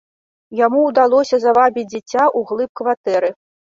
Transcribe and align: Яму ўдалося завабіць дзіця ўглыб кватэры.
Яму 0.59 0.79
ўдалося 0.85 1.39
завабіць 1.43 1.85
дзіця 1.93 2.23
ўглыб 2.41 2.71
кватэры. 2.83 3.29